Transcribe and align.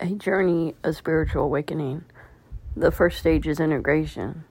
a 0.00 0.06
journey 0.14 0.74
of 0.82 0.96
spiritual 0.96 1.44
awakening. 1.44 2.04
The 2.74 2.90
first 2.90 3.18
stage 3.18 3.46
is 3.46 3.60
integration, 3.60 4.44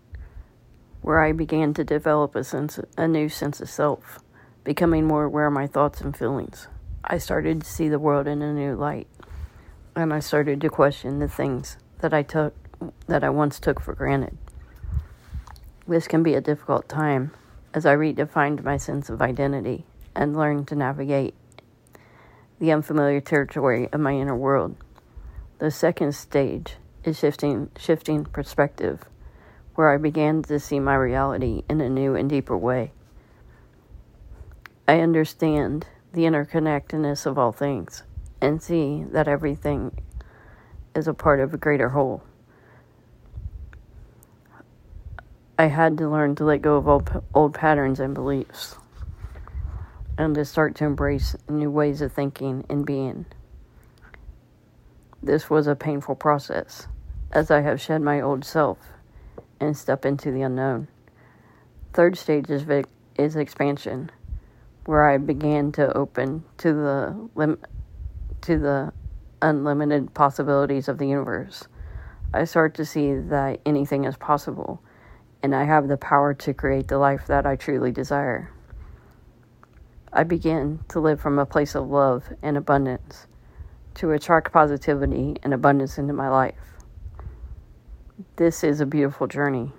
where 1.02 1.24
I 1.24 1.32
began 1.32 1.74
to 1.74 1.84
develop 1.84 2.36
a 2.36 2.44
sense, 2.44 2.80
a 2.98 3.08
new 3.08 3.30
sense 3.30 3.60
of 3.60 3.68
self, 3.68 4.20
becoming 4.64 5.08
more 5.08 5.24
aware 5.24 5.48
of 5.48 5.54
my 5.54 5.66
thoughts 5.66 6.02
and 6.02 6.16
feelings. 6.16 6.68
I 7.04 7.18
started 7.18 7.62
to 7.62 7.68
see 7.68 7.90
the 7.90 7.98
world 7.98 8.28
in 8.28 8.44
a 8.44 8.54
new 8.54 8.76
light, 8.76 9.08
and 9.96 10.14
I 10.14 10.20
started 10.20 10.62
to 10.62 10.70
question 10.70 11.18
the 11.18 11.28
things 11.28 11.78
that 12.00 12.14
I 12.14 12.22
took 12.22 12.54
that 13.08 13.24
I 13.24 13.30
once 13.30 13.60
took 13.60 13.82
for 13.82 13.96
granted. 13.96 14.38
This 15.88 16.08
can 16.08 16.22
be 16.22 16.36
a 16.36 16.42
difficult 16.42 16.88
time 16.88 17.32
as 17.74 17.88
I 17.88 17.96
redefined 17.96 18.64
my 18.64 18.78
sense 18.78 19.10
of 19.10 19.22
identity 19.22 19.86
and 20.16 20.38
learned 20.38 20.68
to 20.68 20.76
navigate 20.76 21.34
the 22.60 22.72
unfamiliar 22.72 23.20
territory 23.20 23.90
of 23.92 24.00
my 24.00 24.14
inner 24.14 24.36
world. 24.36 24.76
The 25.60 25.72
second 25.72 26.16
stage 26.16 26.78
is 27.04 27.20
shifting 27.20 27.70
shifting 27.78 28.24
perspective, 28.24 29.04
where 29.76 29.92
I 29.92 29.98
began 29.98 30.42
to 30.44 30.58
see 30.58 30.80
my 30.80 30.96
reality 30.96 31.64
in 31.70 31.82
a 31.82 31.90
new 31.90 32.16
and 32.16 32.30
deeper 32.30 32.58
way. 32.58 32.94
I 34.88 35.02
understand 35.02 35.86
the 36.14 36.22
interconnectedness 36.22 37.26
of 37.26 37.38
all 37.38 37.52
things 37.52 38.04
and 38.42 38.62
see 38.64 39.04
that 39.12 39.28
everything 39.28 40.02
is 40.96 41.08
a 41.08 41.14
part 41.14 41.42
of 41.42 41.54
a 41.54 41.58
greater 41.58 41.90
whole. 41.90 42.24
I 45.58 45.66
had 45.66 45.98
to 45.98 46.10
learn 46.10 46.36
to 46.36 46.46
let 46.46 46.62
go 46.62 46.78
of 46.78 46.88
old, 46.88 47.24
old 47.34 47.54
patterns 47.54 48.00
and 48.00 48.14
beliefs 48.14 48.78
and 50.18 50.34
to 50.36 50.46
start 50.46 50.76
to 50.76 50.86
embrace 50.86 51.36
new 51.50 51.70
ways 51.70 52.02
of 52.02 52.14
thinking 52.14 52.66
and 52.70 52.86
being. 52.86 53.26
This 55.22 55.50
was 55.50 55.68
a 55.68 55.76
painful 55.76 56.16
process, 56.16 56.88
as 57.34 57.52
I 57.52 57.60
have 57.60 57.82
shed 57.82 58.02
my 58.02 58.22
old 58.22 58.46
self 58.46 58.78
and 59.60 59.76
step 59.76 60.06
into 60.06 60.32
the 60.32 60.44
unknown. 60.44 60.88
Third 61.92 62.18
stage 62.18 62.50
is, 62.50 62.62
vic- 62.62 62.88
is 63.18 63.36
expansion, 63.36 64.12
where 64.86 65.10
I 65.10 65.18
began 65.18 65.74
to 65.74 65.96
open 65.96 66.46
to 66.60 66.74
the 66.74 67.30
lim- 67.36 67.62
to 68.44 68.58
the 68.58 68.94
unlimited 69.42 70.14
possibilities 70.14 70.88
of 70.88 70.98
the 70.98 71.08
universe. 71.08 71.68
I 72.34 72.46
start 72.46 72.76
to 72.76 72.86
see 72.86 73.14
that 73.14 73.60
anything 73.66 74.06
is 74.06 74.16
possible, 74.16 74.82
and 75.44 75.54
I 75.54 75.66
have 75.66 75.90
the 75.90 75.98
power 75.98 76.34
to 76.36 76.54
create 76.54 76.88
the 76.88 76.98
life 76.98 77.28
that 77.28 77.46
I 77.46 77.58
truly 77.58 77.92
desire. 77.92 78.52
I 80.14 80.24
begin 80.24 80.80
to 80.90 81.02
live 81.02 81.20
from 81.20 81.38
a 81.40 81.46
place 81.46 81.76
of 81.76 81.90
love 81.90 82.32
and 82.42 82.56
abundance 82.56 83.28
to 84.00 84.12
attract 84.12 84.54
positivity 84.54 85.36
and 85.44 85.54
abundance 85.54 85.98
into 85.98 86.14
my 86.14 86.30
life. 86.30 86.56
This 88.38 88.64
is 88.64 88.80
a 88.80 88.86
beautiful 88.86 89.28
journey 89.28 89.74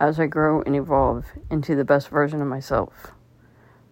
as 0.00 0.18
I 0.18 0.26
grow 0.26 0.60
and 0.62 0.74
evolve 0.74 1.24
into 1.48 1.76
the 1.76 1.84
best 1.84 2.08
version 2.08 2.42
of 2.42 2.48
myself. 2.48 3.12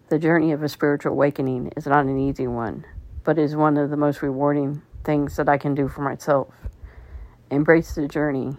The 0.09 0.19
journey 0.19 0.51
of 0.51 0.65
a 0.65 0.69
spiritual 0.69 1.13
awakening 1.13 1.73
is 1.77 1.87
not 1.87 2.07
an 2.07 2.19
easy 2.19 2.49
one, 2.49 2.85
but 3.23 3.39
is 3.39 3.55
one 3.55 3.77
of 3.77 3.89
the 3.89 3.97
most 3.97 4.21
rewarding 4.21 4.83
things 5.05 5.37
that 5.37 5.49
I 5.49 5.59
can 5.59 5.77
do 5.77 5.87
for 5.87 6.03
myself. 6.03 6.53
Embrace 7.53 7.95
the 7.95 8.09
journey 8.09 8.57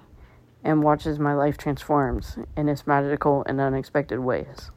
and 0.64 0.84
watch 0.84 1.06
as 1.06 1.20
my 1.20 1.34
life 1.34 1.58
transforms 1.58 2.38
in 2.56 2.70
its 2.70 2.88
magical 2.88 3.44
and 3.46 3.60
unexpected 3.60 4.20
ways. 4.20 4.72